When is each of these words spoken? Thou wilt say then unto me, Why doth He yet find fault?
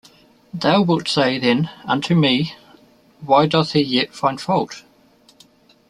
Thou 0.51 0.81
wilt 0.87 1.07
say 1.07 1.37
then 1.37 1.69
unto 1.85 2.15
me, 2.15 2.55
Why 3.23 3.45
doth 3.45 3.73
He 3.73 3.81
yet 3.81 4.15
find 4.15 4.41
fault? 4.41 4.81